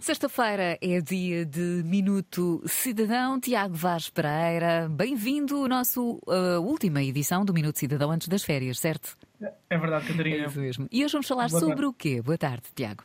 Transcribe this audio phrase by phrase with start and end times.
[0.00, 3.38] Sexta-feira é dia de Minuto Cidadão.
[3.40, 6.20] Tiago Vaz Pereira, bem-vindo à nossa uh,
[6.60, 9.16] última edição do Minuto Cidadão antes das férias, certo?
[9.70, 10.44] É verdade, Catarina.
[10.44, 10.88] É isso mesmo.
[10.90, 11.86] E hoje vamos falar Boa sobre tarde.
[11.86, 12.22] o quê?
[12.22, 13.04] Boa tarde, Tiago.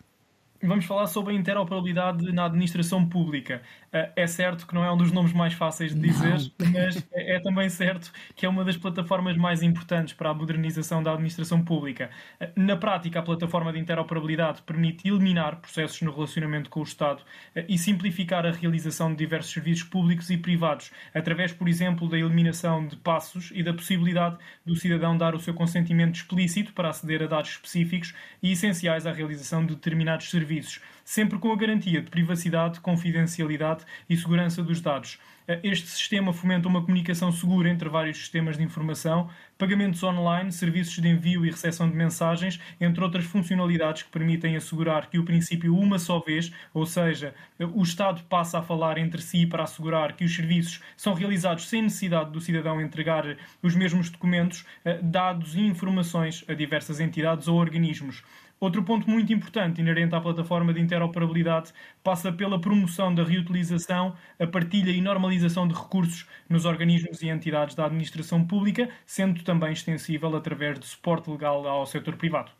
[0.61, 3.61] Vamos falar sobre a interoperabilidade na administração pública.
[3.93, 6.71] Eh, é certo que não é um dos nomes mais fáceis de dizer, não.
[6.71, 11.03] mas é, é também certo que é uma das plataformas mais importantes para a modernização
[11.03, 12.09] da administração pública.
[12.39, 17.21] Eh, na prática, a plataforma de interoperabilidade permite eliminar processos no relacionamento com o Estado
[17.53, 22.17] eh, e simplificar a realização de diversos serviços públicos e privados, através, por exemplo, da
[22.17, 27.21] eliminação de passos e da possibilidade do cidadão dar o seu consentimento explícito para aceder
[27.21, 32.01] a dados específicos e essenciais à realização de determinados serviços serviços, sempre com a garantia
[32.01, 35.19] de privacidade, confidencialidade e segurança dos dados.
[35.47, 41.01] Eh, este sistema fomenta uma comunicação segura entre vários sistemas de informação, pagamentos online, serviços
[41.01, 45.75] de envio e recepção de mensagens, entre outras funcionalidades que permitem assegurar que o princípio
[45.75, 50.25] uma só vez, ou seja, o Estado passa a falar entre si para assegurar que
[50.25, 55.61] os serviços são realizados sem necessidade do cidadão entregar os mesmos documentos, eh, dados e
[55.61, 58.23] informações a diversas entidades ou organismos.
[58.59, 61.71] Outro ponto muito importante inerente à plataforma de interoperabilidade
[62.03, 67.75] passa pela promoção da reutilização, a partilha e normalização de recursos nos organismos e entidades
[67.75, 72.51] da administração pública, sendo também extensível através de suporte legal ao setor privado.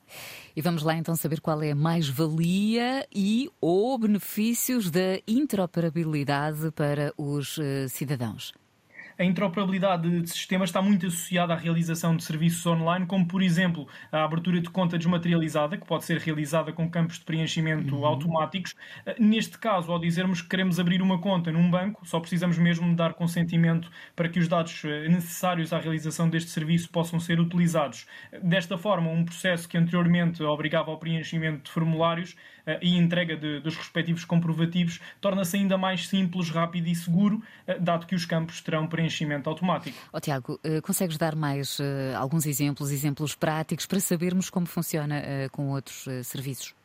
[0.56, 7.11] E vamos lá então saber qual é a mais-valia e ou benefícios da interoperabilidade para
[7.17, 8.54] os uh, cidadãos
[9.18, 13.88] a interoperabilidade de sistemas está muito associada à realização de serviços online, como por exemplo
[14.12, 18.06] a abertura de conta desmaterializada, que pode ser realizada com campos de preenchimento uhum.
[18.06, 18.76] automáticos.
[19.06, 22.95] Eh, neste caso, ao dizermos que queremos abrir uma conta num banco, só precisamos mesmo
[22.95, 28.06] dar consentimento para que os dados eh, necessários à realização deste serviço possam ser utilizados.
[28.44, 32.36] Desta forma, um processo que anteriormente obrigava ao preenchimento de formulários
[32.68, 37.42] eh, e entrega de, dos respectivos comprovativos torna-se ainda mais simples, rápido e seguro,
[37.80, 39.97] dado que os campos terão preenchimento preenchimento automático.
[40.11, 41.83] Oh, Tiago, uh, consegues dar mais uh,
[42.17, 46.76] alguns exemplos, exemplos práticos para sabermos como funciona uh, com outros serviços?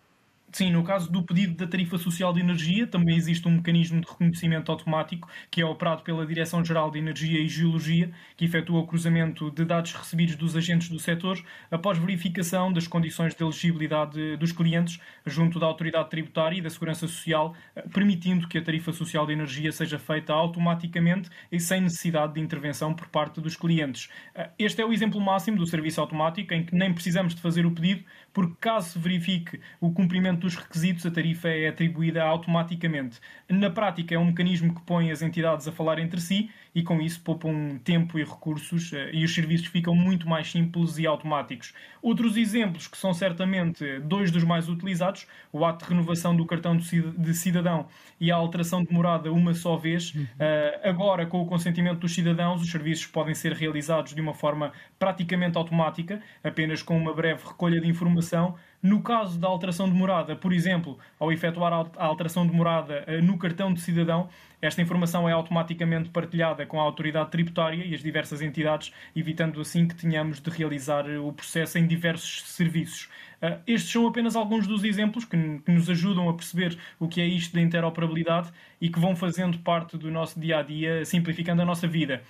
[0.54, 4.06] Sim, no caso do pedido da tarifa social de energia, também existe um mecanismo de
[4.06, 9.50] reconhecimento automático que é operado pela Direção-Geral de Energia e Geologia, que efetua o cruzamento
[9.50, 15.00] de dados recebidos dos agentes do setor após verificação das condições de elegibilidade dos clientes
[15.24, 17.54] junto da Autoridade Tributária e da Segurança Social,
[17.90, 22.92] permitindo que a tarifa social de energia seja feita automaticamente e sem necessidade de intervenção
[22.92, 24.10] por parte dos clientes.
[24.58, 27.70] Este é o exemplo máximo do serviço automático em que nem precisamos de fazer o
[27.70, 28.04] pedido,
[28.34, 33.20] porque caso se verifique o cumprimento dos requisitos, a tarifa é atribuída automaticamente.
[33.48, 37.00] Na prática, é um mecanismo que põe as entidades a falar entre si e, com
[37.00, 41.74] isso, poupam tempo e recursos eh, e os serviços ficam muito mais simples e automáticos.
[42.00, 46.76] Outros exemplos, que são certamente dois dos mais utilizados, o ato de renovação do cartão
[46.76, 47.86] de cidadão
[48.20, 50.14] e a alteração de morada uma só vez.
[50.14, 50.26] Uhum.
[50.38, 54.72] Eh, agora, com o consentimento dos cidadãos, os serviços podem ser realizados de uma forma
[54.98, 60.31] praticamente automática, apenas com uma breve recolha de informação no caso da alteração de morada,
[60.34, 64.28] por exemplo, ao efetuar a alteração de morada eh, no cartão de cidadão,
[64.60, 69.88] esta informação é automaticamente partilhada com a autoridade tributária e as diversas entidades, evitando assim
[69.88, 73.08] que tenhamos de realizar eh, o processo em diversos serviços.
[73.40, 77.26] Eh, estes são apenas alguns dos exemplos que nos ajudam a perceber o que é
[77.26, 81.64] isto da interoperabilidade e que vão fazendo parte do nosso dia a dia, simplificando a
[81.64, 82.22] nossa vida.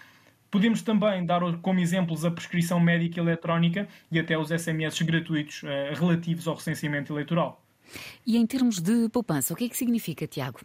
[0.50, 5.62] Podemos também dar como exemplos a prescrição médica eletrónica e até os SMS gratuitos
[5.98, 7.61] relativos ao recenseamento eleitoral.
[8.26, 10.60] E em termos de poupança, o que é que significa, Tiago?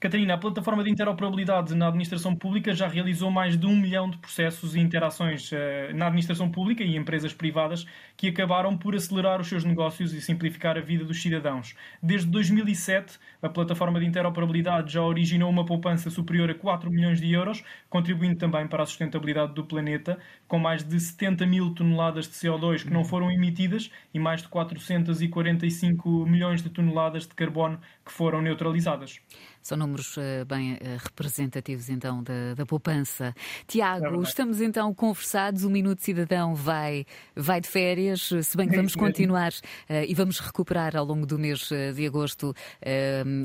[0.00, 4.16] Catarina, a plataforma de interoperabilidade na administração pública já realizou mais de um milhão de
[4.18, 5.56] processos e interações uh,
[5.92, 7.84] na administração pública e empresas privadas
[8.16, 11.74] que acabaram por acelerar os seus negócios e simplificar a vida dos cidadãos.
[12.00, 17.32] Desde 2007, a plataforma de interoperabilidade já originou uma poupança superior a 4 milhões de
[17.32, 20.16] euros, contribuindo também para a sustentabilidade do planeta,
[20.46, 24.48] com mais de 70 mil toneladas de CO2 que não foram emitidas e mais de
[24.48, 29.20] 445 milhões de toneladas de carbono que foram neutralizadas.
[29.62, 33.34] São números uh, bem uh, representativos então da, da poupança.
[33.66, 35.64] Tiago, é estamos então conversados.
[35.64, 40.40] O Minuto Cidadão vai, vai de férias, se bem que vamos continuar uh, e vamos
[40.40, 42.54] recuperar ao longo do mês de agosto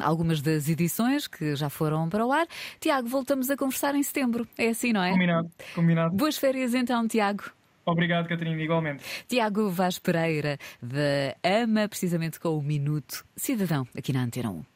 [0.01, 2.47] algumas das edições que já foram para o ar.
[2.79, 4.47] Tiago, voltamos a conversar em setembro.
[4.57, 5.11] É assim, não é?
[5.11, 6.15] Combinado, combinado.
[6.15, 7.43] Boas férias então, Tiago.
[7.85, 9.03] Obrigado, Catarina, igualmente.
[9.27, 14.72] Tiago Vaz Pereira, da AMA, precisamente com o Minuto Cidadão, aqui na Antena 1.